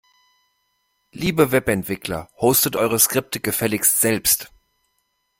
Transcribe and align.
Liebe 1.11 1.51
Webentwickler, 1.51 2.27
hostet 2.35 2.75
eure 2.75 2.97
Skripte 2.97 3.39
gefälligst 3.39 3.99
selbst! 4.01 4.51